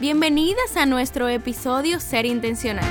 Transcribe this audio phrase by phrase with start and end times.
[0.00, 2.88] Bienvenidas a nuestro episodio Ser Intencional.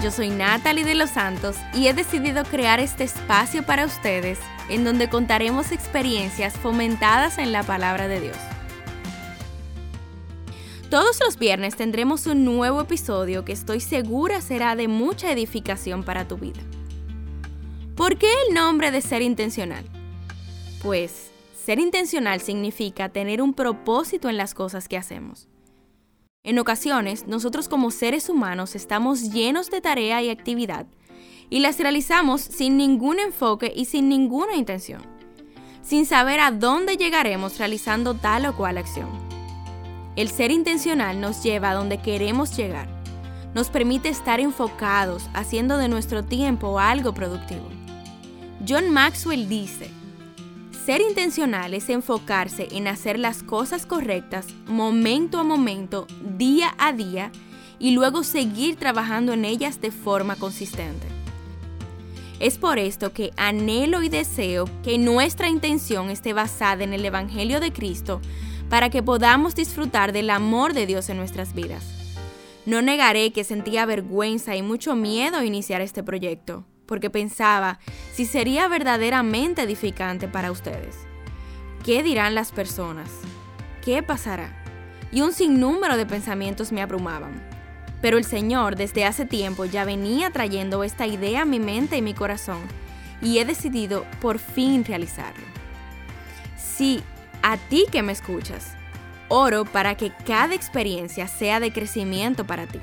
[0.00, 4.38] Yo soy Natalie de los Santos y he decidido crear este espacio para ustedes
[4.68, 8.36] en donde contaremos experiencias fomentadas en la palabra de Dios.
[10.90, 16.28] Todos los viernes tendremos un nuevo episodio que estoy segura será de mucha edificación para
[16.28, 16.60] tu vida.
[17.96, 19.84] ¿Por qué el nombre de ser intencional?
[20.84, 21.32] Pues
[21.62, 25.48] ser intencional significa tener un propósito en las cosas que hacemos.
[26.42, 30.86] En ocasiones, nosotros como seres humanos estamos llenos de tarea y actividad
[31.50, 35.02] y las realizamos sin ningún enfoque y sin ninguna intención,
[35.82, 39.08] sin saber a dónde llegaremos realizando tal o cual acción.
[40.16, 42.88] El ser intencional nos lleva a donde queremos llegar,
[43.54, 47.68] nos permite estar enfocados haciendo de nuestro tiempo algo productivo.
[48.66, 49.90] John Maxwell dice,
[50.84, 57.30] ser intencional es enfocarse en hacer las cosas correctas momento a momento, día a día,
[57.78, 61.06] y luego seguir trabajando en ellas de forma consistente.
[62.40, 67.60] Es por esto que anhelo y deseo que nuestra intención esté basada en el Evangelio
[67.60, 68.20] de Cristo
[68.68, 71.84] para que podamos disfrutar del amor de Dios en nuestras vidas.
[72.66, 77.78] No negaré que sentía vergüenza y mucho miedo a iniciar este proyecto porque pensaba
[78.12, 80.94] si sería verdaderamente edificante para ustedes.
[81.86, 83.08] ¿Qué dirán las personas?
[83.82, 84.62] ¿Qué pasará?
[85.10, 87.42] Y un sinnúmero de pensamientos me abrumaban.
[88.02, 92.02] Pero el Señor desde hace tiempo ya venía trayendo esta idea a mi mente y
[92.02, 92.60] mi corazón,
[93.22, 95.46] y he decidido por fin realizarlo.
[96.58, 97.02] Sí,
[97.42, 98.74] a ti que me escuchas,
[99.28, 102.80] oro para que cada experiencia sea de crecimiento para ti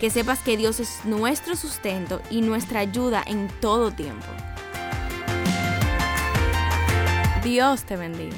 [0.00, 4.26] que sepas que Dios es nuestro sustento y nuestra ayuda en todo tiempo.
[7.42, 8.36] Dios te bendiga.